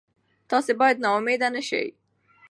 [0.49, 1.85] تاسي باید نا امیده نه شئ.